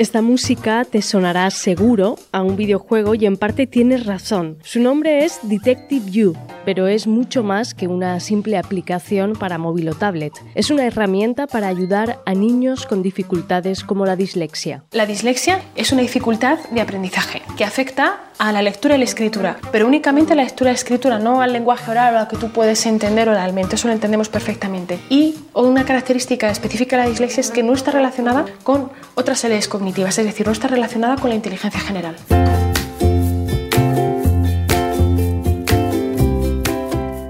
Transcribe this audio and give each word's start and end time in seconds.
Esta 0.00 0.22
música 0.22 0.86
te 0.86 1.02
sonará 1.02 1.50
seguro 1.50 2.18
a 2.32 2.42
un 2.42 2.56
videojuego 2.56 3.14
y 3.14 3.26
en 3.26 3.36
parte 3.36 3.66
tienes 3.66 4.06
razón. 4.06 4.56
Su 4.62 4.80
nombre 4.80 5.26
es 5.26 5.40
Detective 5.42 6.10
You, 6.10 6.34
pero 6.64 6.86
es 6.86 7.06
mucho 7.06 7.42
más 7.42 7.74
que 7.74 7.86
una 7.86 8.18
simple 8.18 8.56
aplicación 8.56 9.34
para 9.34 9.58
móvil 9.58 9.90
o 9.90 9.94
tablet. 9.94 10.32
Es 10.54 10.70
una 10.70 10.86
herramienta 10.86 11.46
para 11.46 11.68
ayudar 11.68 12.22
a 12.24 12.32
niños 12.32 12.86
con 12.86 13.02
dificultades 13.02 13.84
como 13.84 14.06
la 14.06 14.16
dislexia. 14.16 14.84
La 14.92 15.04
dislexia 15.04 15.60
es 15.76 15.92
una 15.92 16.00
dificultad 16.00 16.58
de 16.70 16.80
aprendizaje 16.80 17.42
que 17.58 17.64
afecta 17.64 18.20
a 18.38 18.52
la 18.52 18.62
lectura 18.62 18.94
y 18.94 18.98
la 18.98 19.04
escritura, 19.04 19.58
pero 19.70 19.86
únicamente 19.86 20.32
a 20.32 20.36
la 20.36 20.44
lectura 20.44 20.70
y 20.70 20.72
la 20.72 20.78
escritura, 20.78 21.18
no 21.18 21.42
al 21.42 21.52
lenguaje 21.52 21.90
oral 21.90 22.14
o 22.14 22.18
a 22.18 22.22
lo 22.22 22.28
que 22.28 22.38
tú 22.38 22.50
puedes 22.50 22.86
entender 22.86 23.28
oralmente, 23.28 23.74
eso 23.74 23.86
lo 23.86 23.92
entendemos 23.92 24.30
perfectamente. 24.30 24.98
Y 25.10 25.34
una 25.52 25.84
característica 25.84 26.48
específica 26.48 26.96
de 26.96 27.02
la 27.02 27.10
dislexia 27.10 27.42
es 27.42 27.50
que 27.50 27.62
no 27.62 27.74
está 27.74 27.90
relacionada 27.90 28.46
con 28.62 28.90
otras 29.14 29.44
áreas 29.44 29.68
cognitivas, 29.68 29.89
es 29.98 30.16
decir, 30.16 30.46
no 30.46 30.52
está 30.52 30.68
relacionada 30.68 31.16
con 31.16 31.30
la 31.30 31.36
inteligencia 31.36 31.80
general. 31.80 32.16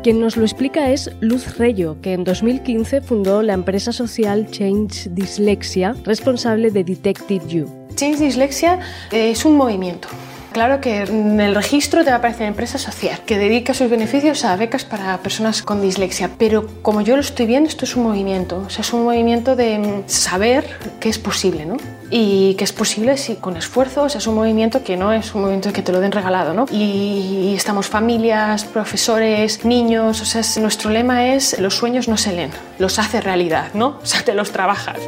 Quien 0.03 0.19
nos 0.19 0.37
lo 0.37 0.45
explica 0.45 0.91
es 0.91 1.11
Luz 1.21 1.59
Reyo, 1.59 2.01
que 2.01 2.15
en 2.15 2.25
2015 2.25 3.03
fundó 3.03 3.43
la 3.43 3.53
empresa 3.53 3.93
social 3.93 4.51
Change 4.51 5.11
Dyslexia, 5.11 5.95
responsable 6.05 6.71
de 6.71 6.85
Detective 6.85 7.47
You. 7.47 7.67
Change 7.97 8.19
Dyslexia 8.19 8.79
es 9.13 9.45
un 9.45 9.57
movimiento 9.57 10.09
Claro 10.53 10.81
que 10.81 11.03
en 11.03 11.41
el 11.41 11.55
registro 11.55 12.03
te 12.03 12.11
va 12.11 12.17
a 12.17 12.19
aparecer 12.19 12.47
empresa 12.47 12.77
social 12.79 13.21
que 13.25 13.39
dedica 13.39 13.73
sus 13.73 13.89
beneficios 13.89 14.45
a 14.45 14.57
becas 14.57 14.85
para 14.85 15.17
personas 15.19 15.63
con 15.63 15.81
dislexia, 15.81 16.31
pero 16.39 16.67
como 16.83 17.03
yo 17.03 17.15
lo 17.15 17.21
estoy 17.21 17.47
viendo, 17.47 17.69
esto 17.69 17.85
es 17.85 17.95
un 17.95 18.03
movimiento, 18.03 18.65
o 18.67 18.71
sea, 18.71 18.83
es 18.83 18.93
un 18.93 19.05
movimiento 19.05 19.55
de 19.55 20.03
saber 20.07 20.65
que 20.99 21.09
es 21.09 21.19
posible, 21.19 21.67
¿no? 21.67 21.77
Y 22.11 22.55
que 22.55 22.65
es 22.65 22.73
posible 22.73 23.17
si 23.17 23.37
con 23.37 23.57
esfuerzo, 23.57 24.03
o 24.03 24.09
sea, 24.09 24.19
es 24.19 24.27
un 24.27 24.35
movimiento 24.35 24.83
que 24.83 24.97
no 24.97 25.13
es 25.13 25.33
un 25.35 25.43
movimiento 25.43 25.73
que 25.73 25.83
te 25.83 25.93
lo 25.93 26.01
den 26.01 26.11
regalado, 26.11 26.53
¿no? 26.53 26.67
Y, 26.71 27.55
estamos 27.55 27.87
familias, 27.89 28.65
profesores, 28.65 29.65
niños, 29.65 30.21
o 30.21 30.25
sea, 30.25 30.43
nuestro 30.61 30.91
lema 30.91 31.29
es 31.35 31.59
los 31.61 31.77
sueños 31.77 32.09
no 32.09 32.17
se 32.17 32.33
leen, 32.33 32.51
los 32.79 32.99
hace 32.99 33.21
realidad, 33.21 33.69
¿no? 33.75 33.99
O 34.03 34.07
sea, 34.07 34.25
te 34.25 34.35
los 34.35 34.51
trabajas. 34.51 34.99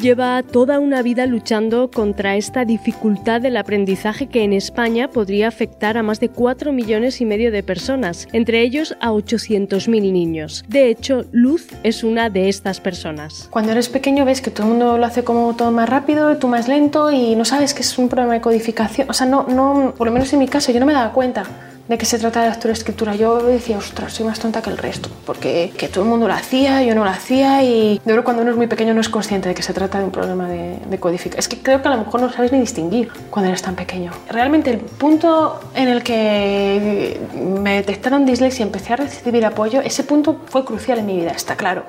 Lleva 0.00 0.42
toda 0.42 0.78
una 0.78 1.02
vida 1.02 1.26
luchando 1.26 1.90
contra 1.90 2.36
esta 2.36 2.64
dificultad 2.64 3.40
del 3.40 3.56
aprendizaje 3.56 4.26
que 4.26 4.42
en 4.42 4.52
España 4.52 5.08
podría 5.08 5.48
afectar 5.48 5.96
a 5.96 6.02
más 6.02 6.20
de 6.20 6.28
4 6.28 6.72
millones 6.72 7.20
y 7.20 7.24
medio 7.24 7.50
de 7.50 7.62
personas, 7.62 8.28
entre 8.32 8.62
ellos 8.62 8.96
a 9.00 9.10
800.000 9.10 10.12
niños. 10.12 10.64
De 10.68 10.88
hecho, 10.88 11.24
Luz 11.32 11.68
es 11.82 12.04
una 12.04 12.30
de 12.30 12.48
estas 12.48 12.80
personas. 12.80 13.48
Cuando 13.50 13.72
eres 13.72 13.88
pequeño 13.88 14.24
ves 14.24 14.40
que 14.40 14.50
todo 14.50 14.64
el 14.64 14.70
mundo 14.70 14.98
lo 14.98 15.06
hace 15.06 15.24
como 15.24 15.54
todo 15.56 15.70
más 15.70 15.88
rápido, 15.88 16.36
tú 16.38 16.48
más 16.48 16.68
lento 16.68 17.10
y 17.10 17.34
no 17.36 17.44
sabes 17.44 17.74
que 17.74 17.82
es 17.82 17.98
un 17.98 18.08
problema 18.08 18.34
de 18.34 18.40
codificación. 18.40 19.10
O 19.10 19.12
sea, 19.12 19.26
no, 19.26 19.46
no, 19.48 19.94
por 19.96 20.06
lo 20.06 20.12
menos 20.12 20.32
en 20.32 20.38
mi 20.38 20.48
caso 20.48 20.72
yo 20.72 20.80
no 20.80 20.86
me 20.86 20.92
daba 20.92 21.12
cuenta 21.12 21.44
de 21.88 21.98
qué 21.98 22.06
se 22.06 22.18
trata 22.18 22.42
de 22.42 22.50
lectura 22.50 22.72
escritura. 22.72 23.16
Yo 23.16 23.42
decía, 23.42 23.78
ostras, 23.78 24.12
soy 24.12 24.26
más 24.26 24.38
tonta 24.38 24.62
que 24.62 24.70
el 24.70 24.78
resto, 24.78 25.08
porque 25.24 25.72
que 25.76 25.88
todo 25.88 26.04
el 26.04 26.10
mundo 26.10 26.28
lo 26.28 26.34
hacía, 26.34 26.82
yo 26.82 26.94
no 26.94 27.04
lo 27.04 27.10
hacía 27.10 27.62
y 27.62 28.00
de 28.04 28.12
verdad 28.12 28.24
cuando 28.24 28.42
uno 28.42 28.50
es 28.50 28.56
muy 28.56 28.66
pequeño 28.66 28.94
no 28.94 29.00
es 29.00 29.08
consciente 29.08 29.48
de 29.48 29.54
que 29.54 29.62
se 29.62 29.72
trata 29.72 29.98
de 29.98 30.04
un 30.04 30.10
problema 30.10 30.48
de, 30.48 30.78
de 30.88 30.98
codificación. 30.98 31.38
Es 31.38 31.48
que 31.48 31.58
creo 31.58 31.82
que 31.82 31.88
a 31.88 31.92
lo 31.92 31.98
mejor 31.98 32.20
no 32.20 32.30
sabes 32.30 32.52
ni 32.52 32.60
distinguir 32.60 33.10
cuando 33.30 33.48
eres 33.48 33.62
tan 33.62 33.74
pequeño. 33.74 34.12
Realmente 34.28 34.70
el 34.70 34.78
punto 34.78 35.60
en 35.74 35.88
el 35.88 36.02
que 36.02 37.20
me 37.34 37.76
detectaron 37.76 38.26
dislexia 38.26 38.64
y 38.64 38.66
empecé 38.66 38.92
a 38.92 38.96
recibir 38.96 39.44
apoyo, 39.46 39.80
ese 39.80 40.04
punto 40.04 40.42
fue 40.46 40.64
crucial 40.64 40.98
en 40.98 41.06
mi 41.06 41.16
vida, 41.16 41.30
está 41.30 41.56
claro. 41.56 41.84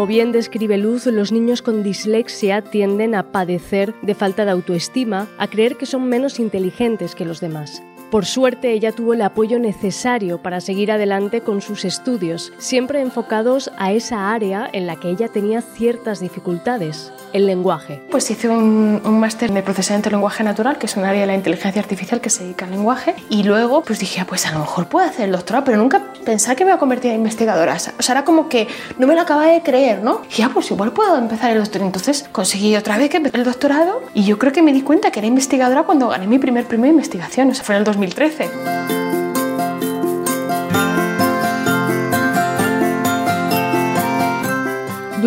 Como 0.00 0.08
bien 0.08 0.32
describe 0.32 0.78
Luz, 0.78 1.04
los 1.04 1.30
niños 1.30 1.60
con 1.60 1.82
dislexia 1.82 2.62
tienden 2.62 3.14
a 3.14 3.32
padecer 3.32 3.94
de 4.00 4.14
falta 4.14 4.46
de 4.46 4.50
autoestima, 4.50 5.28
a 5.36 5.46
creer 5.46 5.76
que 5.76 5.84
son 5.84 6.08
menos 6.08 6.40
inteligentes 6.40 7.14
que 7.14 7.26
los 7.26 7.38
demás. 7.42 7.82
Por 8.10 8.26
suerte, 8.26 8.72
ella 8.72 8.90
tuvo 8.90 9.14
el 9.14 9.22
apoyo 9.22 9.60
necesario 9.60 10.42
para 10.42 10.60
seguir 10.60 10.90
adelante 10.90 11.42
con 11.42 11.62
sus 11.62 11.84
estudios, 11.84 12.52
siempre 12.58 13.00
enfocados 13.00 13.70
a 13.78 13.92
esa 13.92 14.32
área 14.32 14.68
en 14.72 14.88
la 14.88 14.96
que 14.96 15.10
ella 15.10 15.28
tenía 15.28 15.62
ciertas 15.62 16.18
dificultades, 16.18 17.12
el 17.32 17.46
lenguaje. 17.46 18.02
Pues 18.10 18.28
hice 18.28 18.48
un, 18.48 19.00
máster 19.20 19.52
de 19.52 19.62
procesamiento 19.62 20.10
de 20.10 20.16
lenguaje 20.16 20.42
natural, 20.42 20.76
que 20.76 20.86
es 20.86 20.96
un 20.96 21.04
área 21.04 21.20
de 21.20 21.28
la 21.28 21.36
inteligencia 21.36 21.80
artificial 21.80 22.20
que 22.20 22.30
se 22.30 22.42
dedica 22.42 22.64
al 22.64 22.72
lenguaje, 22.72 23.14
y 23.28 23.44
luego 23.44 23.82
pues 23.82 24.00
dije, 24.00 24.20
ah, 24.20 24.26
pues 24.28 24.44
a 24.44 24.52
lo 24.52 24.58
mejor 24.58 24.88
puedo 24.88 25.06
hacer 25.06 25.26
el 25.26 25.32
doctorado, 25.32 25.64
pero 25.64 25.78
nunca 25.78 26.02
pensaba 26.24 26.56
que 26.56 26.64
me 26.64 26.70
iba 26.70 26.76
a 26.76 26.80
convertir 26.80 27.12
en 27.12 27.18
investigadora. 27.18 27.74
O 27.74 28.02
sea, 28.02 28.12
era 28.12 28.24
como 28.24 28.48
que 28.48 28.66
no 28.98 29.06
me 29.06 29.14
lo 29.14 29.20
acababa 29.20 29.46
de 29.52 29.62
creer, 29.62 30.02
¿no? 30.02 30.22
Y 30.30 30.38
ya, 30.38 30.46
ah, 30.46 30.50
pues 30.52 30.68
igual 30.72 30.90
puedo 30.90 31.16
empezar 31.16 31.52
el 31.52 31.58
doctorado. 31.58 31.86
Entonces 31.86 32.28
conseguí 32.32 32.74
otra 32.74 32.98
vez 32.98 33.08
que 33.08 33.18
el 33.18 33.44
doctorado 33.44 34.02
y 34.14 34.24
yo 34.24 34.36
creo 34.36 34.52
que 34.52 34.62
me 34.62 34.72
di 34.72 34.82
cuenta 34.82 35.12
que 35.12 35.20
era 35.20 35.28
investigadora 35.28 35.84
cuando 35.84 36.08
gané 36.08 36.26
mi 36.26 36.40
primer 36.40 36.66
premio 36.66 36.86
de 36.86 36.90
investigación, 36.90 37.50
o 37.50 37.54
sea, 37.54 37.62
fue 37.62 37.76
en 37.76 37.80
el 37.80 37.84
2013. 38.06 38.99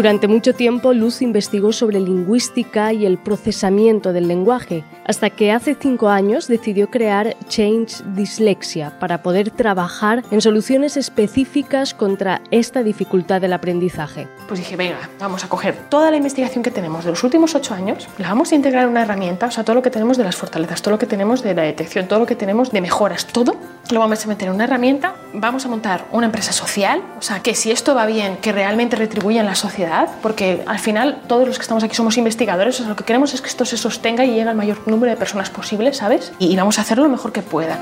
Durante 0.03 0.27
mucho 0.27 0.53
tiempo, 0.53 0.91
Luz 0.91 1.21
investigó 1.21 1.71
sobre 1.71 2.01
lingüística 2.01 2.91
y 2.91 3.05
el 3.05 3.17
procesamiento 3.17 4.11
del 4.11 4.27
lenguaje, 4.27 4.83
hasta 5.05 5.29
que 5.29 5.53
hace 5.53 5.77
cinco 5.79 6.09
años 6.09 6.49
decidió 6.49 6.89
crear 6.89 7.37
Change 7.47 8.03
Dyslexia 8.13 8.99
para 8.99 9.23
poder 9.23 9.49
trabajar 9.49 10.21
en 10.29 10.41
soluciones 10.41 10.97
específicas 10.97 11.93
contra 11.93 12.41
esta 12.51 12.83
dificultad 12.83 13.39
del 13.39 13.53
aprendizaje. 13.53 14.27
Pues 14.45 14.59
dije, 14.59 14.75
venga, 14.75 15.09
vamos 15.21 15.45
a 15.45 15.47
coger 15.47 15.73
toda 15.87 16.11
la 16.11 16.17
investigación 16.17 16.65
que 16.65 16.71
tenemos 16.71 17.05
de 17.05 17.11
los 17.11 17.23
últimos 17.23 17.55
ocho 17.55 17.73
años, 17.73 18.09
la 18.17 18.27
vamos 18.27 18.51
a 18.51 18.55
integrar 18.55 18.83
en 18.83 18.89
una 18.89 19.03
herramienta, 19.03 19.45
o 19.45 19.51
sea, 19.51 19.63
todo 19.63 19.77
lo 19.77 19.81
que 19.81 19.89
tenemos 19.89 20.17
de 20.17 20.25
las 20.25 20.35
fortalezas, 20.35 20.81
todo 20.81 20.95
lo 20.95 20.99
que 20.99 21.05
tenemos 21.05 21.43
de 21.43 21.55
la 21.55 21.61
detección, 21.61 22.09
todo 22.09 22.19
lo 22.19 22.25
que 22.25 22.35
tenemos 22.35 22.73
de 22.73 22.81
mejoras, 22.81 23.25
todo 23.27 23.55
lo 23.89 23.99
vamos 23.99 24.23
a 24.23 24.27
meter 24.27 24.47
en 24.47 24.55
una 24.55 24.63
herramienta, 24.63 25.15
vamos 25.33 25.65
a 25.65 25.69
montar 25.69 26.05
una 26.11 26.25
empresa 26.25 26.51
social, 26.53 27.01
o 27.17 27.21
sea, 27.21 27.41
que 27.41 27.55
si 27.55 27.71
esto 27.71 27.95
va 27.95 28.05
bien, 28.05 28.37
que 28.37 28.51
realmente 28.51 28.95
retribuya 28.95 29.41
en 29.41 29.45
la 29.45 29.55
sociedad, 29.55 30.09
porque 30.21 30.63
al 30.65 30.79
final 30.79 31.21
todos 31.27 31.47
los 31.47 31.57
que 31.57 31.63
estamos 31.63 31.83
aquí 31.83 31.95
somos 31.95 32.17
investigadores, 32.17 32.79
lo 32.79 32.95
que 32.95 33.03
queremos 33.03 33.33
es 33.33 33.41
que 33.41 33.49
esto 33.49 33.65
se 33.65 33.77
sostenga 33.77 34.25
y 34.25 34.29
llegue 34.29 34.49
al 34.49 34.55
mayor 34.55 34.87
número 34.87 35.11
de 35.11 35.17
personas 35.17 35.49
posible, 35.49 35.93
¿sabes? 35.93 36.31
Y 36.39 36.55
vamos 36.55 36.79
a 36.79 36.81
hacerlo 36.81 37.03
lo 37.03 37.09
mejor 37.09 37.31
que 37.31 37.41
pueda. 37.41 37.77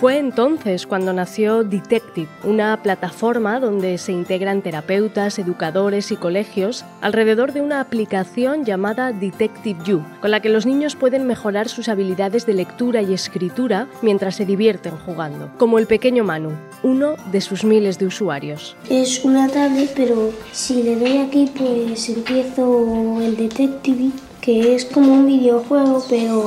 Fue 0.00 0.18
entonces 0.18 0.86
cuando 0.86 1.12
nació 1.12 1.64
Detective, 1.64 2.28
una 2.44 2.80
plataforma 2.84 3.58
donde 3.58 3.98
se 3.98 4.12
integran 4.12 4.62
terapeutas, 4.62 5.40
educadores 5.40 6.12
y 6.12 6.16
colegios 6.16 6.84
alrededor 7.00 7.52
de 7.52 7.62
una 7.62 7.80
aplicación 7.80 8.64
llamada 8.64 9.10
Detective 9.10 9.80
You, 9.84 10.04
con 10.20 10.30
la 10.30 10.40
que 10.40 10.50
los 10.50 10.66
niños 10.66 10.94
pueden 10.94 11.26
mejorar 11.26 11.68
sus 11.68 11.88
habilidades 11.88 12.46
de 12.46 12.54
lectura 12.54 13.02
y 13.02 13.12
escritura 13.12 13.88
mientras 14.00 14.36
se 14.36 14.46
divierten 14.46 14.96
jugando, 14.98 15.50
como 15.58 15.80
el 15.80 15.88
pequeño 15.88 16.22
Manu, 16.22 16.52
uno 16.84 17.16
de 17.32 17.40
sus 17.40 17.64
miles 17.64 17.98
de 17.98 18.06
usuarios. 18.06 18.76
Es 18.88 19.24
una 19.24 19.48
tablet, 19.48 19.92
pero 19.96 20.30
si 20.52 20.84
le 20.84 20.94
doy 20.94 21.18
aquí, 21.18 21.50
pues 21.56 22.08
empiezo 22.08 23.20
el 23.20 23.36
Detective 23.36 24.12
que 24.40 24.74
es 24.74 24.84
como 24.84 25.12
un 25.12 25.26
videojuego, 25.26 26.04
pero 26.08 26.46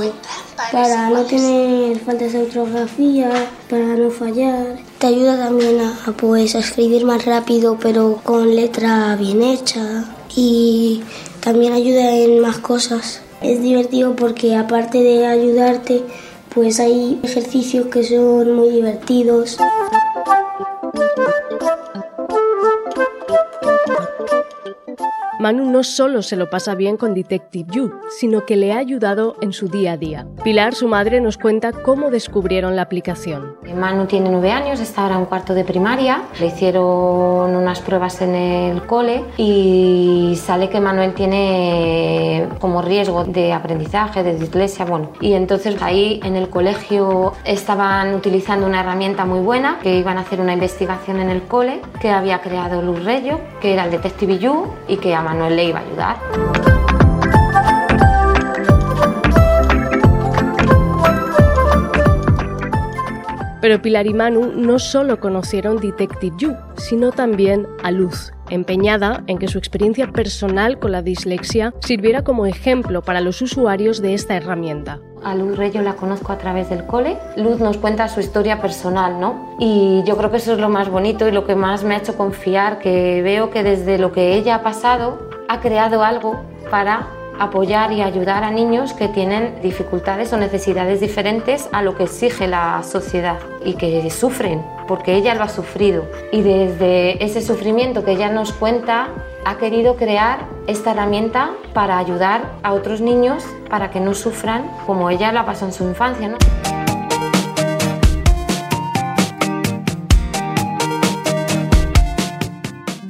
para 0.72 1.10
no 1.10 1.24
tener 1.24 2.00
faltas 2.00 2.34
de 2.34 2.44
ortografía, 2.44 3.32
para 3.70 3.96
no 3.96 4.10
fallar. 4.10 4.78
Te 5.00 5.08
ayuda 5.08 5.38
también 5.38 5.82
a, 5.82 6.12
pues, 6.14 6.56
a 6.56 6.60
escribir 6.60 7.06
más 7.06 7.26
rápido, 7.26 7.78
pero 7.82 8.20
con 8.24 8.56
letra 8.56 9.16
bien 9.16 9.42
hecha. 9.42 10.06
Y 10.36 11.04
también 11.42 11.74
ayuda 11.74 12.16
en 12.16 12.40
más 12.40 12.60
cosas. 12.60 13.22
Es 13.42 13.62
divertido 13.62 14.16
porque 14.16 14.56
aparte 14.56 15.00
de 15.00 15.26
ayudarte, 15.26 16.04
pues 16.54 16.80
hay 16.80 17.20
ejercicios 17.24 17.88
que 17.88 18.04
son 18.04 18.54
muy 18.56 18.70
divertidos. 18.70 19.58
Manu 25.42 25.66
no 25.72 25.84
solo 25.84 26.22
se 26.22 26.36
lo 26.36 26.52
pasa 26.52 26.76
bien 26.76 26.98
con 26.98 27.16
Detective 27.16 27.68
You, 27.74 27.92
sino 28.20 28.46
que 28.46 28.56
le 28.56 28.74
ha 28.74 28.78
ayudado 28.78 29.38
en 29.42 29.54
su 29.54 29.70
día 29.70 29.94
a 29.94 29.98
día. 29.98 30.28
Pilar, 30.44 30.76
su 30.76 30.88
madre, 30.88 31.20
nos 31.20 31.40
cuenta 31.40 31.72
cómo 31.72 32.12
descubrieron 32.12 32.76
la 32.76 32.84
aplicación. 32.84 33.56
Manu 33.76 34.06
tiene 34.06 34.30
nueve 34.30 34.52
años, 34.52 34.80
está 34.80 35.02
ahora 35.02 35.16
en 35.16 35.26
cuarto 35.26 35.56
de 35.56 35.64
primaria. 35.64 36.22
Le 36.40 36.46
hicieron 36.46 37.56
unas 37.56 37.80
pruebas 37.80 38.22
en 38.22 38.36
el 38.36 38.86
cole 38.86 39.24
y 39.38 40.38
sale 40.40 40.70
que 40.70 40.80
Manuel 40.80 41.16
tiene 41.16 42.48
como 42.60 42.84
riesgo 42.84 43.24
de 43.24 43.52
aprendizaje, 43.52 44.22
de 44.22 44.38
dislexia, 44.38 44.86
bueno. 44.86 45.10
Y 45.22 45.34
entonces 45.34 45.82
ahí 45.82 46.20
en 46.24 46.36
el 46.36 46.50
colegio 46.50 47.34
estaban 47.46 48.14
utilizando 48.14 48.68
una 48.68 48.82
herramienta 48.82 49.26
muy 49.26 49.40
buena, 49.40 49.80
que 49.82 49.98
iban 49.98 50.20
a 50.20 50.22
hacer 50.22 50.40
una 50.40 50.54
investigación 50.54 51.20
en 51.20 51.32
el 51.32 51.42
cole, 51.42 51.82
que 52.00 52.12
había 52.12 52.42
creado 52.42 52.84
Luz 52.84 53.04
Reyo, 53.04 53.40
que 53.60 53.74
era 53.74 53.86
el 53.86 53.90
Detective 53.90 54.38
You 54.38 54.68
y 54.88 54.98
que 54.98 55.16
a 55.16 55.31
Manuel 55.31 55.56
le 55.56 55.63
iba 55.63 55.80
a 55.80 55.83
ayudar. 55.83 57.00
Pero 63.62 63.81
Pilar 63.81 64.08
y 64.08 64.13
Manu 64.13 64.52
no 64.56 64.80
solo 64.80 65.19
conocieron 65.19 65.78
Detective 65.78 66.36
You, 66.40 66.56
sino 66.78 67.12
también 67.12 67.68
a 67.84 67.92
Luz, 67.92 68.34
empeñada 68.50 69.24
en 69.28 69.38
que 69.38 69.48
su 69.48 69.60
experiencia 69.60 70.12
personal 70.12 70.80
con 70.80 70.92
la 70.92 71.04
dislexia 71.04 71.74
sirviera 71.81 72.24
como 72.24 72.48
ejemplo 72.48 73.04
para 73.04 73.22
los 73.22 73.42
usuarios 73.42 74.02
de 74.02 74.16
esta 74.16 74.36
herramienta. 74.36 75.00
A 75.24 75.36
Luz 75.36 75.56
Reyo 75.56 75.84
la 75.84 75.94
conozco 75.94 76.34
a 76.34 76.40
través 76.40 76.72
del 76.72 76.88
cole. 76.88 77.18
Luz 77.38 77.60
nos 77.60 77.78
cuenta 77.78 78.10
su 78.10 78.19
historia 78.19 78.60
personal, 78.60 79.19
¿no? 79.19 79.56
Y 79.60 80.02
yo 80.06 80.18
creo 80.18 80.31
que 80.31 80.38
eso 80.38 80.54
es 80.54 80.60
lo 80.60 80.69
más 80.69 80.90
bonito 80.90 81.28
y 81.28 81.31
lo 81.31 81.46
que 81.46 81.56
más 81.56 81.84
me 81.84 81.94
ha 81.94 82.00
hecho 82.00 82.18
confiar, 82.18 82.80
que 82.80 83.22
veo 83.22 83.52
que 83.52 83.62
desde 83.62 84.00
lo 84.00 84.12
que 84.12 84.34
ella 84.34 84.56
ha 84.56 84.63
pasado 84.63 85.30
ha 85.48 85.60
creado 85.60 86.04
algo 86.04 86.42
para 86.72 87.08
apoyar 87.39 87.92
y 87.92 88.01
ayudar 88.01 88.44
a 88.44 88.51
niños 88.51 88.94
que 88.94 89.07
tienen 89.07 89.62
dificultades 89.62 90.31
o 90.33 90.38
necesidades 90.38 91.00
diferentes 91.00 91.69
a 91.72 91.81
lo 91.81 91.95
que 91.95 92.04
exige 92.04 92.48
la 92.48 92.83
sociedad 92.83 93.39
y 93.63 93.74
que 93.75 94.10
sufren, 94.10 94.63
porque 94.88 95.16
ella 95.16 95.36
lo 95.36 95.44
ha 95.44 95.50
sufrido. 95.50 96.06
Y 96.31 96.42
desde 96.42 97.24
ese 97.24 97.42
sufrimiento 97.42 98.04
que 98.04 98.12
ella 98.12 98.30
nos 98.30 98.54
cuenta, 98.54 99.10
ha 99.45 99.57
querido 99.57 99.95
crear 99.95 100.39
esta 100.68 100.92
herramienta 100.92 101.51
para 101.74 101.98
ayudar 101.98 102.51
a 102.63 102.74
otros 102.74 103.01
niños 103.01 103.44
para 103.69 103.89
que 103.89 104.00
no 104.00 104.13
sufran 104.13 104.69
como 104.86 105.10
ella 105.10 105.31
la 105.31 105.45
pasó 105.45 105.66
en 105.66 105.74
su 105.74 105.84
infancia. 105.84 106.27
¿no? 106.27 106.81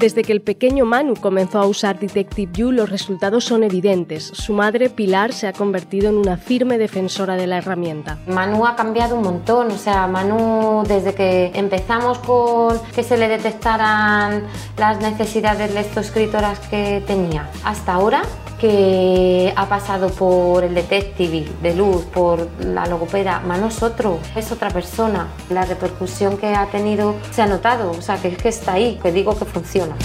Desde 0.02 0.24
que 0.24 0.34
el 0.34 0.42
pequeño 0.42 0.84
Manu 0.84 1.14
comenzó 1.14 1.60
a 1.60 1.68
usar 1.68 2.00
Detective 2.00 2.52
You, 2.56 2.72
los 2.72 2.90
resultados 2.90 3.44
son 3.46 3.64
evidentes. 3.64 4.32
Su 4.34 4.52
madre, 4.52 4.90
Pilar, 4.90 5.32
se 5.32 5.46
ha 5.46 5.54
convertido 5.54 6.10
en 6.10 6.18
una 6.18 6.38
firme 6.38 6.80
defensora 6.80 7.36
de 7.36 7.46
la 7.46 7.60
herramienta. 7.60 8.18
Manu 8.26 8.66
ha 8.66 8.76
cambiado 8.76 9.16
un 9.16 9.22
montón, 9.22 9.70
o 9.70 9.78
sea, 9.78 10.08
Manu, 10.08 10.84
desde 10.88 11.14
que 11.14 11.52
empezamos 11.54 12.18
con 12.18 12.80
que 12.96 13.04
se 13.04 13.16
le 13.16 13.28
detectaran 13.28 14.44
las 14.76 15.00
necesidades 15.02 15.72
lectoescritoras 15.72 16.58
que 16.68 17.04
tenía, 17.06 17.48
hasta 17.64 17.94
ahora 17.94 18.24
que 18.62 19.52
ha 19.56 19.68
pasado 19.68 20.10
por 20.10 20.64
el 20.64 20.76
detective 20.76 21.48
de 21.64 21.76
luz, 21.76 22.06
por 22.06 22.48
la 22.64 22.86
logopeda, 22.86 23.40
Manu 23.40 23.70
es 23.70 23.82
otro, 23.82 24.20
es 24.36 24.52
otra 24.52 24.70
persona. 24.70 25.30
La 25.50 25.66
repercusión 25.66 26.38
que 26.38 26.54
ha 26.54 26.68
tenido 26.68 27.16
se 27.32 27.42
ha 27.42 27.48
notado, 27.48 27.90
o 27.90 28.02
sea, 28.04 28.22
que 28.22 28.28
es 28.28 28.38
que 28.38 28.50
está 28.50 28.74
ahí, 28.74 29.00
que 29.02 29.12
digo 29.12 29.36
que 29.36 29.46
funciona. 29.46 29.96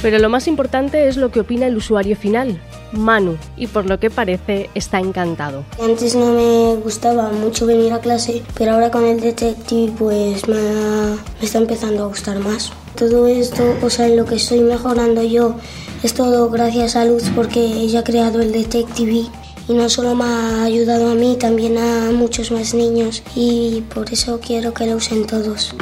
Pero 0.00 0.18
lo 0.20 0.28
más 0.28 0.46
importante 0.46 1.08
es 1.08 1.16
lo 1.16 1.32
que 1.32 1.40
opina 1.40 1.66
el 1.66 1.76
usuario 1.76 2.14
final, 2.14 2.60
Manu, 2.92 3.36
y 3.56 3.66
por 3.66 3.86
lo 3.86 3.98
que 3.98 4.10
parece 4.10 4.70
está 4.76 5.00
encantado. 5.00 5.64
Antes 5.82 6.14
no 6.14 6.32
me 6.32 6.76
gustaba 6.76 7.30
mucho 7.32 7.66
venir 7.66 7.92
a 7.92 7.98
clase, 7.98 8.42
pero 8.56 8.74
ahora 8.74 8.92
con 8.92 9.04
el 9.04 9.20
detective 9.20 9.92
pues 9.98 10.46
me, 10.46 10.56
me 10.60 11.44
está 11.44 11.58
empezando 11.58 12.04
a 12.04 12.06
gustar 12.06 12.38
más. 12.38 12.72
Todo 12.96 13.26
esto, 13.26 13.76
o 13.82 13.90
sea, 13.90 14.06
en 14.06 14.16
lo 14.16 14.24
que 14.24 14.36
estoy 14.36 14.60
mejorando 14.60 15.22
yo, 15.22 15.56
es 16.02 16.14
todo 16.14 16.50
gracias 16.50 16.96
a 16.96 17.04
Luz 17.04 17.24
porque 17.34 17.60
ella 17.60 18.00
ha 18.00 18.04
creado 18.04 18.40
el 18.40 18.52
Detective 18.52 19.26
y 19.68 19.72
no 19.72 19.88
solo 19.88 20.14
me 20.14 20.24
ha 20.24 20.64
ayudado 20.64 21.10
a 21.10 21.14
mí, 21.14 21.36
también 21.38 21.78
a 21.78 22.10
muchos 22.12 22.50
más 22.50 22.74
niños 22.74 23.22
y 23.34 23.82
por 23.94 24.12
eso 24.12 24.40
quiero 24.40 24.74
que 24.74 24.86
lo 24.86 24.96
usen 24.96 25.26
todos. 25.26 25.74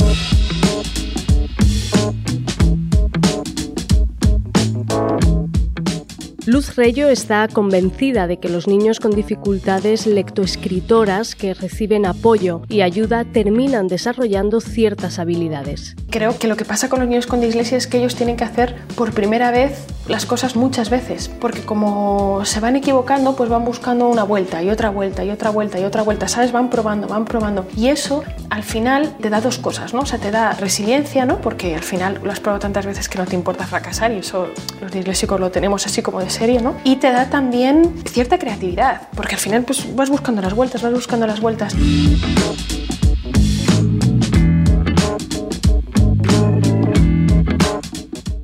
Luz 6.50 6.75
Reyo 6.75 7.08
está 7.08 7.47
convencida 7.47 8.26
de 8.26 8.38
que 8.38 8.49
los 8.49 8.67
niños 8.67 8.99
con 8.99 9.12
dificultades 9.12 10.05
lectoescritoras 10.05 11.37
que 11.37 11.55
reciben 11.55 12.06
apoyo 12.06 12.62
y 12.69 12.81
ayuda 12.81 13.25
terminan 13.25 13.87
desarrollando 13.87 14.61
ciertas 14.61 15.20
habilidades. 15.20 15.94
Creo 16.11 16.37
que 16.37 16.49
lo 16.49 16.56
que 16.56 16.64
pasa 16.64 16.88
con 16.88 16.99
los 16.99 17.08
niños 17.08 17.29
con 17.29 17.41
dislexia 17.41 17.79
es 17.79 17.87
que 17.87 17.99
ellos 17.99 18.17
tienen 18.17 18.37
que 18.37 18.43
hacer 18.43 18.75
por 18.97 19.12
primera 19.12 19.52
vez 19.52 19.87
las 20.08 20.26
cosas 20.26 20.56
muchas 20.56 20.91
veces, 20.91 21.29
porque 21.29 21.61
como 21.61 22.44
se 22.44 22.58
van 22.58 22.75
equivocando, 22.75 23.37
pues 23.37 23.49
van 23.49 23.64
buscando 23.64 24.08
una 24.08 24.25
vuelta 24.25 24.61
y 24.61 24.70
otra 24.70 24.91
vuelta 24.91 25.25
y 25.25 25.31
otra 25.31 25.50
vuelta 25.50 25.79
y 25.79 25.85
otra 25.85 26.02
vuelta, 26.02 26.26
¿sabes? 26.26 26.50
Van 26.50 26.69
probando, 26.69 27.06
van 27.06 27.26
probando. 27.26 27.64
Y 27.76 27.88
eso 27.88 28.25
al 28.49 28.64
final 28.64 29.17
te 29.20 29.31
da 29.31 29.41
dos 29.41 29.58
cosas, 29.58 29.94
¿no? 29.94 30.00
O 30.00 30.06
sea, 30.06 30.19
te 30.19 30.32
da 30.32 30.52
resiliencia, 30.55 31.26
¿no? 31.26 31.41
Porque 31.41 31.76
al 31.76 31.85
final 31.85 32.19
lo 32.25 32.32
has 32.32 32.41
probado 32.41 32.58
tantas 32.58 32.87
veces 32.87 33.08
que 33.08 33.19
no 33.19 33.26
te 33.26 33.37
importa 33.37 33.64
fracasar 33.67 34.11
y 34.11 34.17
eso 34.17 34.49
los 34.81 34.91
disléxicos 34.91 35.38
lo 35.38 35.52
tenemos 35.52 35.87
así 35.87 36.02
como 36.02 36.19
de 36.19 36.29
serie, 36.41 36.63
¿no? 36.63 36.75
Y 36.85 36.97
te 36.97 37.13
da 37.13 37.29
también 37.29 37.93
cierta 38.07 38.39
creatividad, 38.39 39.09
porque 39.15 39.35
al 39.35 39.41
final 39.41 39.63
pues 39.65 39.95
vas 39.95 40.09
buscando 40.09 40.41
las 40.41 40.55
vueltas, 40.55 40.81
vas 40.81 40.95
buscando 40.95 41.27
las 41.27 41.39
vueltas. 41.39 41.77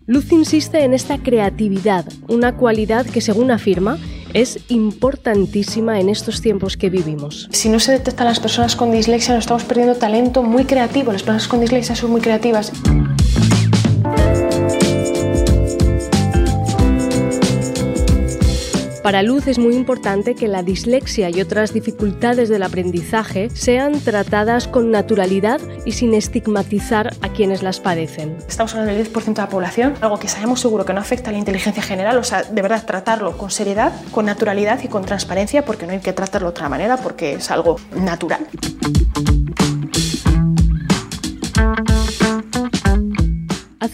Luz 0.05 0.31
insiste 0.31 0.85
en 0.85 0.93
esta 0.93 1.17
creatividad, 1.17 2.05
una 2.29 2.57
cualidad 2.57 3.07
que 3.07 3.23
según 3.23 3.51
afirma 3.51 3.97
es 4.35 4.61
importantísima 4.69 5.99
en 5.99 6.11
estos 6.11 6.43
tiempos 6.43 6.77
que 6.77 6.91
vivimos. 6.91 7.49
Si 7.51 7.71
no 7.71 7.81
se 7.81 7.93
detectan 7.93 8.27
las 8.27 8.41
personas 8.41 8.77
con 8.77 8.93
dislexia, 8.93 9.35
nos 9.35 9.45
estamos 9.45 9.65
perdiendo 9.65 9.95
talento 9.95 10.43
muy 10.43 10.67
creativo. 10.67 11.13
Las 11.13 11.23
personas 11.23 11.49
con 11.49 11.61
dislexia 11.61 11.97
son 11.97 12.11
muy 12.11 12.21
creativas. 12.21 12.73
Para 19.07 19.23
Luz 19.23 19.47
es 19.47 19.61
muy 19.61 19.77
importante 19.77 20.35
que 20.35 20.49
la 20.49 20.65
dislexia 20.65 21.31
y 21.31 21.41
otras 21.41 21.73
dificultades 21.73 22.49
del 22.49 22.65
aprendizaje 22.65 23.51
sean 23.51 24.01
tratadas 24.01 24.67
con 24.67 24.91
naturalidad 24.91 25.61
y 25.85 25.93
sin 25.93 26.13
estigmatizar 26.13 27.15
a 27.23 27.29
quienes 27.29 27.63
las 27.63 27.79
padecen. 27.79 28.37
Estamos 28.49 28.75
hablando 28.75 28.93
del 28.93 29.07
10% 29.07 29.27
de 29.27 29.43
la 29.43 29.49
población, 29.49 29.95
algo 30.01 30.19
que 30.19 30.27
sabemos 30.27 30.59
seguro 30.59 30.85
que 30.85 30.93
no 30.93 30.99
afecta 30.99 31.31
a 31.31 31.33
la 31.33 31.39
inteligencia 31.39 31.85
general, 31.85 32.19
o 32.19 32.25
sea, 32.25 32.43
de 32.43 32.63
verdad 32.63 32.85
tratarlo 32.85 33.39
con 33.39 33.53
seriedad, 33.53 33.93
con 34.11 34.27
naturalidad 34.27 34.81
y 34.83 34.89
con 34.89 35.05
transparencia, 35.05 35.65
porque 35.65 35.87
no 35.87 35.93
hay 35.93 36.01
que 36.01 36.13
tratarlo 36.13 36.49
de 36.49 36.51
otra 36.51 36.69
manera, 36.69 36.97
porque 36.97 37.35
es 37.35 37.49
algo 37.53 37.77
natural. 37.95 38.49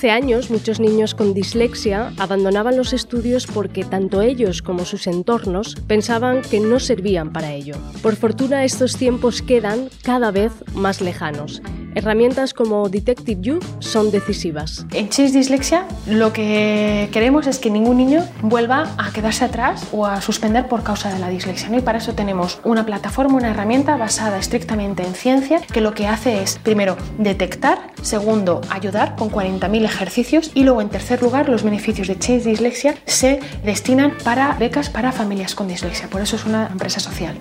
Hace 0.03 0.11
años 0.11 0.51
muchos 0.51 0.81
niños 0.81 1.15
con 1.15 1.33
dislexia 1.33 2.13
abandonaban 2.19 2.77
los 2.77 2.93
estudios 2.93 3.47
porque 3.47 3.85
tanto 3.85 4.21
ellos 4.21 4.61
como 4.61 4.85
sus 4.85 5.07
entornos 5.07 5.77
pensaban 5.87 6.43
que 6.43 6.59
no 6.59 6.81
servían 6.81 7.33
para 7.33 7.53
ello. 7.53 7.77
Por 8.03 8.17
fortuna 8.17 8.65
estos 8.65 8.97
tiempos 8.97 9.43
quedan 9.43 9.91
cada 10.03 10.33
vez 10.33 10.51
más 10.75 11.01
lejanos 11.01 11.63
Herramientas 11.95 12.55
como 12.55 12.89
Detective 12.89 13.41
You 13.41 13.59
son 13.81 14.11
decisivas. 14.11 14.87
En 14.93 15.09
Chase 15.09 15.33
Dislexia 15.33 15.87
lo 16.07 16.33
que 16.33 17.09
queremos 17.13 17.47
es 17.47 17.59
que 17.59 17.71
ningún 17.71 17.97
niño 17.97 18.27
vuelva 18.43 18.95
a 18.99 19.13
quedarse 19.13 19.45
atrás 19.45 19.87
o 19.93 20.07
a 20.07 20.21
suspender 20.21 20.69
por 20.69 20.83
causa 20.83 21.13
de 21.13 21.19
la 21.19 21.29
dislexia. 21.29 21.75
Y 21.77 21.81
para 21.81 21.99
eso 21.99 22.15
tenemos 22.15 22.61
una 22.65 22.87
plataforma, 22.87 23.37
una 23.37 23.51
herramienta 23.51 23.97
basada 23.97 24.39
estrictamente 24.39 25.03
en 25.05 25.15
ciencia 25.15 25.61
que 25.61 25.81
lo 25.81 25.95
que 25.95 26.07
hace 26.07 26.43
es, 26.43 26.59
primero, 26.59 26.97
detectar, 27.19 27.93
segundo, 28.03 28.61
ayudar 28.71 29.17
con 29.17 29.31
40.000 29.31 29.85
ejercicios 29.85 30.51
y 30.55 30.65
luego, 30.65 30.81
en 30.81 30.89
tercer 30.89 31.23
lugar, 31.23 31.49
los 31.49 31.63
beneficios 31.63 32.09
de 32.09 32.19
Chase 32.19 32.49
Dislexia 32.49 32.95
se 33.07 33.41
destinan 33.65 34.13
para 34.25 34.53
becas 34.55 34.91
para 34.91 35.13
familias 35.13 35.55
con 35.55 35.69
dislexia. 35.69 36.09
Por 36.09 36.21
eso 36.21 36.37
es 36.37 36.45
una 36.45 36.69
empresa 36.69 37.01
social. 37.01 37.39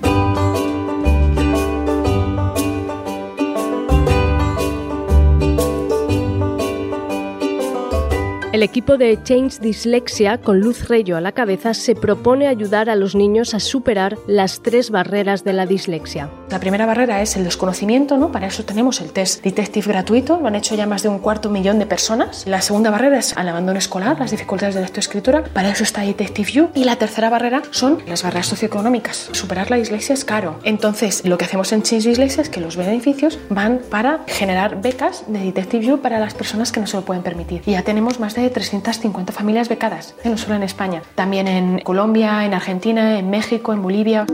El 8.62 8.66
equipo 8.66 8.96
de 9.00 9.18
Change 9.24 9.60
Dyslexia, 9.60 10.38
con 10.38 10.60
Luz 10.60 10.88
Reyo 10.88 11.18
a 11.18 11.22
la 11.22 11.32
cabeza, 11.32 11.74
se 11.74 11.96
propone 11.96 12.46
ayudar 12.48 12.92
a 12.92 12.96
los 12.96 13.16
niños 13.16 13.56
a 13.56 13.60
superar 13.60 14.20
las 14.28 14.62
tres 14.62 14.92
barreras 14.92 15.44
de 15.44 15.54
la 15.54 15.66
dislexia. 15.66 16.30
La 16.52 16.60
primera 16.60 16.86
barrera 16.86 17.22
es 17.22 17.38
el 17.38 17.46
desconocimiento, 17.46 18.18
¿no? 18.18 18.34
Para 18.34 18.48
eso 18.48 18.66
tenemos 18.66 19.00
el 19.00 19.14
test 19.14 19.42
Detective 19.42 19.88
gratuito, 19.88 20.38
lo 20.38 20.48
han 20.48 20.56
hecho 20.56 20.76
ya 20.76 20.86
más 20.86 21.02
de 21.02 21.08
un 21.08 21.20
cuarto 21.20 21.50
millón 21.50 21.80
de 21.80 21.86
personas. 21.86 22.46
La 22.46 22.62
segunda 22.62 22.90
barrera 22.90 23.20
es 23.20 23.34
el 23.38 23.48
abandono 23.48 23.80
escolar, 23.80 24.20
las 24.20 24.32
dificultades 24.32 24.76
de 24.76 24.82
lectoescritura, 24.82 25.46
para 25.46 25.70
eso 25.70 25.84
está 25.84 26.02
Detective 26.02 26.52
You. 26.52 26.70
Y 26.76 26.84
la 26.84 26.98
tercera 26.98 27.30
barrera 27.30 27.62
son 27.72 28.00
las 28.06 28.24
barreras 28.24 28.48
socioeconómicas. 28.48 29.30
Superar 29.32 29.72
la 29.72 29.78
dislexia 29.78 30.14
es 30.14 30.26
caro. 30.26 30.60
Entonces, 30.64 31.24
lo 31.24 31.38
que 31.38 31.46
hacemos 31.46 31.72
en 31.72 31.84
Change 31.84 32.10
Dislexia 32.10 32.42
es 32.42 32.50
que 32.50 32.60
los 32.60 32.76
beneficios 32.76 33.40
van 33.50 33.80
para 33.90 34.20
generar 34.28 34.82
becas 34.82 35.24
de 35.28 35.40
Detective 35.40 35.86
You 35.86 36.02
para 36.02 36.20
las 36.20 36.34
personas 36.34 36.74
que 36.74 36.82
no 36.82 36.88
se 36.88 36.98
lo 36.98 37.06
pueden 37.06 37.24
permitir. 37.24 37.62
Y 37.66 37.72
ya 37.72 37.84
tenemos 37.84 38.20
más 38.20 38.36
de 38.36 38.50
350 38.50 39.32
familias 39.32 39.70
becadas, 39.70 40.16
no 40.26 40.38
solo 40.38 40.56
en 40.56 40.64
España, 40.64 41.02
también 41.16 41.48
en 41.48 41.80
Colombia, 41.80 42.44
en 42.44 42.54
Argentina, 42.54 43.18
en 43.20 43.30
México, 43.30 43.72
en 43.72 43.82
Bolivia. 43.82 44.26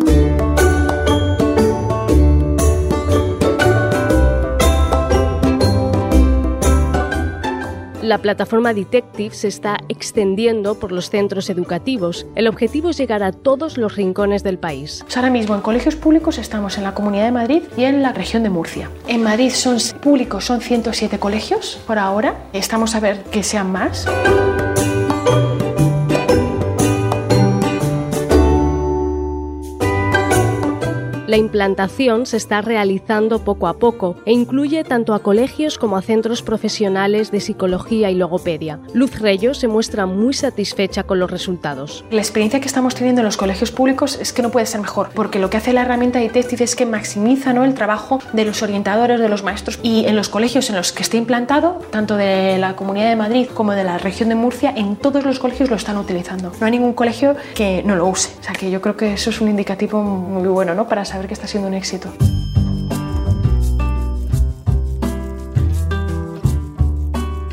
La 8.07 8.19
plataforma 8.19 8.73
Detective 8.73 9.35
se 9.35 9.49
está 9.49 9.79
extendiendo 9.89 10.79
por 10.79 10.93
los 10.93 11.09
centros 11.09 11.49
educativos. 11.49 12.25
El 12.35 12.47
objetivo 12.47 12.91
es 12.91 12.97
llegar 12.97 13.21
a 13.21 13.33
todos 13.33 13.77
los 13.77 13.97
rincones 13.97 14.43
del 14.43 14.57
país. 14.57 15.01
Pues 15.03 15.17
ahora 15.17 15.29
mismo 15.29 15.55
en 15.55 15.59
colegios 15.59 15.97
públicos 15.97 16.37
estamos 16.37 16.77
en 16.77 16.85
la 16.85 16.93
Comunidad 16.93 17.25
de 17.25 17.33
Madrid 17.33 17.63
y 17.75 17.83
en 17.83 18.01
la 18.01 18.13
región 18.13 18.43
de 18.43 18.49
Murcia. 18.49 18.89
En 19.09 19.23
Madrid 19.23 19.51
son 19.51 19.77
públicos 20.01 20.45
son 20.45 20.61
107 20.61 21.19
colegios 21.19 21.81
por 21.85 21.99
ahora. 21.99 22.47
Estamos 22.53 22.95
a 22.95 23.01
ver 23.01 23.23
que 23.25 23.43
sean 23.43 23.73
más. 23.73 24.07
La 31.27 31.35
implantación 31.35 32.25
se 32.25 32.37
está 32.37 32.61
realizando 32.61 33.43
poco 33.43 33.67
a 33.67 33.73
poco 33.73 34.15
e 34.25 34.31
incluye 34.31 34.85
tanto 34.85 35.13
a 35.13 35.19
colegios 35.19 35.77
como 35.77 35.97
a 35.97 36.01
centros 36.01 36.41
profesionales 36.41 37.31
de 37.31 37.41
psicología 37.41 38.09
y 38.09 38.15
logopedia. 38.15 38.79
Luz 38.93 39.19
Reyo 39.19 39.53
se 39.53 39.67
muestra 39.67 40.05
muy 40.05 40.33
satisfecha 40.33 41.03
con 41.03 41.19
los 41.19 41.29
resultados. 41.29 42.05
La 42.11 42.21
experiencia 42.21 42.61
que 42.61 42.67
estamos 42.67 42.95
teniendo 42.95 43.19
en 43.19 43.25
los 43.25 43.35
colegios 43.35 43.71
públicos 43.71 44.17
es 44.21 44.31
que 44.31 44.41
no 44.41 44.51
puede 44.51 44.67
ser 44.67 44.79
mejor, 44.79 45.09
porque 45.13 45.37
lo 45.37 45.49
que 45.49 45.57
hace 45.57 45.73
la 45.73 45.81
herramienta 45.81 46.19
Detective 46.19 46.63
es 46.63 46.77
que 46.77 46.85
maximiza 46.85 47.51
el 47.51 47.73
trabajo 47.73 48.19
de 48.31 48.45
los 48.45 48.61
orientadores, 48.63 49.19
de 49.19 49.27
los 49.27 49.43
maestros 49.43 49.79
y 49.83 50.05
en 50.05 50.15
los 50.15 50.29
colegios 50.29 50.69
en 50.69 50.77
los 50.77 50.93
que 50.93 51.03
esté 51.03 51.17
implantado, 51.17 51.81
tanto 51.89 52.15
de 52.15 52.57
la 52.57 52.75
Comunidad 52.75 53.09
de 53.09 53.15
Madrid 53.17 53.47
como 53.53 53.73
de 53.73 53.83
la 53.83 53.97
región 53.97 54.29
de 54.29 54.35
Murcia, 54.35 54.73
en 54.75 54.95
todos 54.95 55.25
los 55.25 55.39
colegios 55.39 55.69
lo 55.69 55.75
están 55.75 55.97
utilizando. 55.97 56.53
No 56.59 56.65
hay 56.65 56.71
ningún 56.71 56.93
colegio 56.93 57.35
que 57.53 57.83
no 57.83 57.97
lo 57.97 58.05
use. 58.05 58.29
O 58.39 58.43
sea 58.43 58.53
que 58.53 58.71
yo 58.71 58.79
creo 58.79 58.95
que 58.95 59.13
eso 59.13 59.29
es 59.29 59.41
un 59.41 59.49
indicativo 59.49 60.01
muy 60.01 60.47
bueno 60.47 60.73
¿no? 60.73 60.87
para 60.87 61.03
saber 61.03 61.16
que 61.25 61.33
está 61.33 61.47
siendo 61.47 61.67
un 61.67 61.73
éxito. 61.73 62.11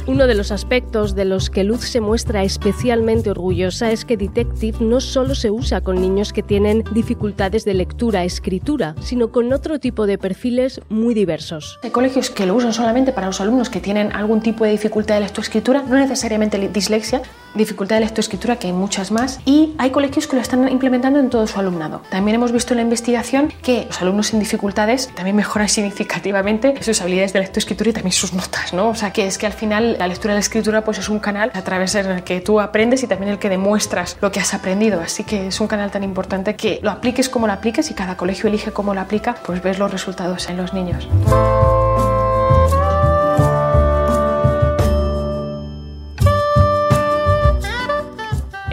Uno 0.06 0.26
de 0.26 0.34
los 0.34 0.52
aspectos 0.52 1.14
de 1.14 1.24
los 1.24 1.48
que 1.48 1.64
Luz 1.64 1.88
se 1.88 2.00
muestra 2.00 2.44
especialmente 2.44 3.30
orgullosa 3.30 3.90
es 3.90 4.04
que 4.04 4.18
Detective 4.18 4.78
no 4.80 5.00
solo 5.00 5.34
se 5.34 5.50
usa 5.50 5.80
con 5.80 6.00
niños 6.00 6.32
que 6.34 6.42
tienen 6.42 6.84
dificultades 6.92 7.64
de 7.64 7.74
lectura-escritura, 7.74 8.94
sino 9.00 9.32
con 9.32 9.52
otro 9.52 9.80
tipo 9.80 10.06
de 10.06 10.18
perfiles 10.18 10.82
muy 10.90 11.14
diversos. 11.14 11.80
Hay 11.82 11.90
colegios 11.90 12.28
que 12.28 12.44
lo 12.44 12.54
usan 12.54 12.74
solamente 12.74 13.12
para 13.12 13.26
los 13.26 13.40
alumnos 13.40 13.70
que 13.70 13.80
tienen 13.80 14.12
algún 14.12 14.40
tipo 14.40 14.64
de 14.64 14.72
dificultad 14.72 15.14
de 15.14 15.22
lectoescritura, 15.22 15.82
no 15.82 15.96
necesariamente 15.96 16.58
dislexia, 16.68 17.22
dificultad 17.54 17.96
de 17.96 18.00
lectoescritura, 18.00 18.56
que 18.56 18.68
hay 18.68 18.72
muchas 18.72 19.10
más, 19.10 19.40
y 19.44 19.74
hay 19.78 19.90
colegios 19.90 20.26
que 20.26 20.36
lo 20.36 20.42
están 20.42 20.68
implementando 20.68 21.18
en 21.18 21.30
todo 21.30 21.46
su 21.46 21.58
alumnado. 21.58 22.02
También 22.10 22.36
hemos 22.36 22.52
visto 22.52 22.74
en 22.74 22.78
la 22.78 22.82
investigación 22.82 23.52
que 23.62 23.84
los 23.86 24.00
alumnos 24.02 24.28
sin 24.28 24.40
dificultades 24.40 25.10
también 25.14 25.36
mejoran 25.36 25.68
significativamente 25.74 26.74
sus 26.82 27.00
habilidades 27.00 27.32
de 27.32 27.40
lectoescritura 27.40 27.90
y 27.90 27.92
también 27.92 28.12
sus 28.12 28.32
notas, 28.32 28.72
¿no? 28.72 28.88
O 28.88 28.94
sea, 28.94 29.12
que 29.12 29.26
es 29.26 29.38
que 29.38 29.46
al 29.46 29.52
final 29.52 29.96
la 29.98 30.08
lectura 30.08 30.34
y 30.34 30.36
la 30.36 30.40
escritura 30.40 30.84
pues 30.84 30.98
es 30.98 31.08
un 31.08 31.18
canal 31.18 31.50
a 31.54 31.62
través 31.62 31.92
del 31.92 32.22
que 32.24 32.40
tú 32.40 32.60
aprendes 32.60 33.02
y 33.02 33.06
también 33.06 33.32
el 33.32 33.38
que 33.38 33.48
demuestras 33.48 34.16
lo 34.20 34.32
que 34.32 34.40
has 34.40 34.54
aprendido, 34.54 35.00
así 35.00 35.24
que 35.24 35.48
es 35.48 35.60
un 35.60 35.66
canal 35.66 35.90
tan 35.90 36.02
importante 36.02 36.56
que 36.56 36.80
lo 36.82 36.90
apliques 36.90 37.28
como 37.28 37.46
lo 37.46 37.52
apliques 37.52 37.90
y 37.90 37.94
cada 37.94 38.16
colegio 38.16 38.48
elige 38.48 38.72
cómo 38.72 38.94
lo 38.94 39.00
aplica, 39.00 39.36
pues 39.44 39.62
ves 39.62 39.78
los 39.78 39.90
resultados 39.90 40.48
en 40.48 40.56
los 40.56 40.72
niños. 40.72 41.08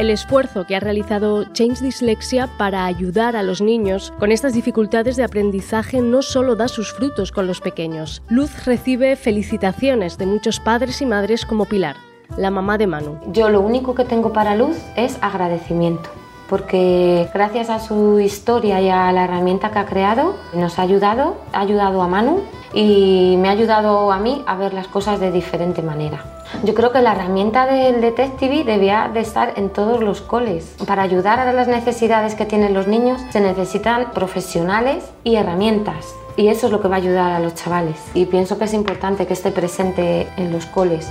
El 0.01 0.09
esfuerzo 0.09 0.65
que 0.65 0.75
ha 0.75 0.79
realizado 0.79 1.43
Change 1.53 1.79
Dyslexia 1.81 2.49
para 2.57 2.85
ayudar 2.85 3.35
a 3.35 3.43
los 3.43 3.61
niños 3.61 4.11
con 4.19 4.31
estas 4.31 4.53
dificultades 4.53 5.15
de 5.15 5.23
aprendizaje 5.23 6.01
no 6.01 6.23
solo 6.23 6.55
da 6.55 6.67
sus 6.67 6.91
frutos 6.91 7.31
con 7.31 7.45
los 7.45 7.61
pequeños. 7.61 8.23
Luz 8.27 8.65
recibe 8.65 9.15
felicitaciones 9.15 10.17
de 10.17 10.25
muchos 10.25 10.59
padres 10.59 11.03
y 11.03 11.05
madres 11.05 11.45
como 11.45 11.65
Pilar, 11.65 11.97
la 12.35 12.49
mamá 12.49 12.79
de 12.79 12.87
Manu. 12.87 13.19
Yo 13.31 13.49
lo 13.49 13.61
único 13.61 13.93
que 13.93 14.03
tengo 14.03 14.33
para 14.33 14.55
Luz 14.55 14.75
es 14.95 15.19
agradecimiento 15.21 16.09
porque 16.51 17.29
gracias 17.33 17.69
a 17.69 17.79
su 17.79 18.19
historia 18.19 18.81
y 18.81 18.89
a 18.89 19.09
la 19.13 19.23
herramienta 19.23 19.71
que 19.71 19.79
ha 19.79 19.85
creado 19.85 20.35
nos 20.51 20.79
ha 20.79 20.81
ayudado, 20.81 21.37
ha 21.53 21.61
ayudado 21.61 22.01
a 22.01 22.09
Manu 22.09 22.41
y 22.73 23.37
me 23.39 23.47
ha 23.47 23.51
ayudado 23.53 24.11
a 24.11 24.19
mí 24.19 24.43
a 24.45 24.55
ver 24.55 24.73
las 24.73 24.89
cosas 24.89 25.21
de 25.21 25.31
diferente 25.31 25.81
manera. 25.81 26.25
Yo 26.65 26.73
creo 26.73 26.91
que 26.91 27.01
la 27.01 27.13
herramienta 27.13 27.65
del 27.67 28.01
Detective 28.01 28.65
debía 28.65 29.09
de 29.13 29.21
estar 29.21 29.53
en 29.55 29.69
todos 29.69 30.03
los 30.03 30.19
coles. 30.19 30.75
Para 30.85 31.03
ayudar 31.03 31.39
a 31.39 31.53
las 31.53 31.69
necesidades 31.69 32.35
que 32.35 32.45
tienen 32.45 32.73
los 32.73 32.85
niños 32.85 33.21
se 33.29 33.39
necesitan 33.39 34.11
profesionales 34.11 35.05
y 35.23 35.35
herramientas. 35.37 36.13
Y 36.35 36.49
eso 36.49 36.65
es 36.65 36.73
lo 36.73 36.81
que 36.81 36.89
va 36.89 36.95
a 36.95 36.99
ayudar 36.99 37.31
a 37.31 37.39
los 37.39 37.55
chavales. 37.55 37.95
Y 38.13 38.25
pienso 38.25 38.57
que 38.57 38.65
es 38.65 38.73
importante 38.73 39.25
que 39.25 39.33
esté 39.33 39.51
presente 39.51 40.27
en 40.35 40.51
los 40.51 40.65
coles. 40.65 41.09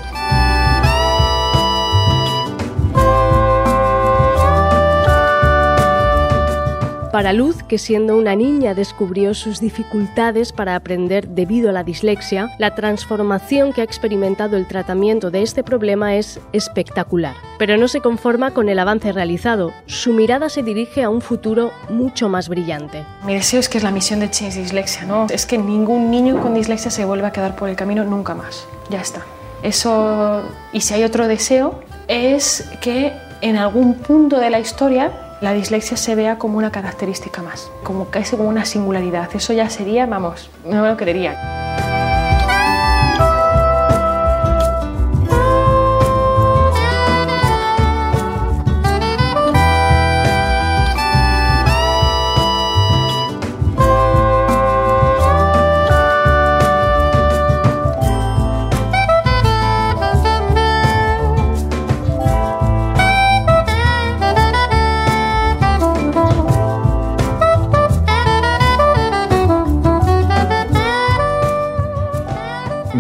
Para 7.13 7.33
Luz, 7.33 7.65
que 7.65 7.77
siendo 7.77 8.17
una 8.17 8.37
niña 8.37 8.73
descubrió 8.73 9.35
sus 9.35 9.59
dificultades 9.59 10.53
para 10.53 10.77
aprender 10.77 11.27
debido 11.27 11.71
a 11.71 11.73
la 11.73 11.83
dislexia, 11.83 12.55
la 12.59 12.77
transformación 12.77 13.73
que 13.73 13.81
ha 13.81 13.85
experimentado 13.85 14.57
el 14.57 14.69
tratamiento 14.69 15.33
de 15.33 15.43
este 15.43 15.65
problema 15.65 16.15
es 16.15 16.39
espectacular. 16.53 17.35
Pero 17.59 17.77
no 17.77 17.89
se 17.89 18.01
conforma 18.01 18.53
con 18.53 18.69
el 18.69 18.79
avance 18.79 19.11
realizado, 19.11 19.73
su 19.87 20.13
mirada 20.13 20.49
se 20.49 20.63
dirige 20.63 21.03
a 21.03 21.11
un 21.11 21.21
futuro 21.21 21.73
mucho 21.89 22.29
más 22.29 22.49
brillante. 22.49 23.05
Mi 23.25 23.35
deseo 23.35 23.59
es 23.59 23.69
que 23.69 23.79
es 23.79 23.85
la 23.85 23.91
misión 23.91 24.21
de 24.21 24.31
Change 24.31 24.61
Dislexia, 24.61 25.05
¿no? 25.05 25.27
Es 25.31 25.47
que 25.47 25.59
ningún 25.59 26.13
niño 26.13 26.41
con 26.41 26.55
dislexia 26.55 26.93
se 26.93 27.05
vuelva 27.05 27.29
a 27.29 27.33
quedar 27.33 27.57
por 27.57 27.69
el 27.69 27.75
camino 27.75 28.05
nunca 28.05 28.37
más. 28.37 28.69
Ya 28.89 29.01
está. 29.01 29.23
Eso, 29.65 30.43
y 30.73 30.81
si 30.81 30.95
hay 30.95 31.03
otro 31.03 31.27
deseo, 31.27 31.81
es 32.07 32.71
que 32.81 33.13
en 33.41 33.57
algún 33.57 33.95
punto 33.95 34.39
de 34.39 34.51
la 34.51 34.61
historia 34.61 35.11
la 35.41 35.53
dislexia 35.53 35.97
se 35.97 36.15
vea 36.15 36.39
como 36.39 36.59
una 36.59 36.71
característica 36.71 37.43
más, 37.43 37.71
como 37.83 38.07
casi 38.11 38.37
como 38.37 38.49
una 38.49 38.65
singularidad. 38.65 39.31
Eso 39.35 39.53
ya 39.53 39.71
sería, 39.71 40.07
vamos, 40.07 40.51
no 40.65 40.83
me 40.83 40.89
lo 40.89 40.97
creería. 40.97 41.60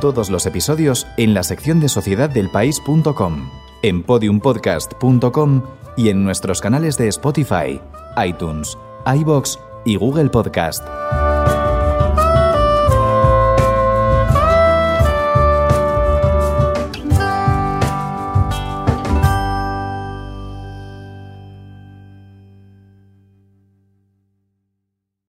Todos 0.00 0.30
los 0.30 0.46
episodios 0.46 1.06
en 1.16 1.34
la 1.34 1.42
sección 1.42 1.78
de 1.78 1.88
sociedaddelpaís.com, 1.88 3.50
en 3.82 4.02
podiumpodcast.com 4.02 5.62
y 5.96 6.08
en 6.08 6.24
nuestros 6.24 6.60
canales 6.60 6.96
de 6.96 7.08
Spotify, 7.08 7.80
iTunes, 8.16 8.76
iBox 9.06 9.58
y 9.84 9.96
Google 9.96 10.30
Podcast. 10.30 10.84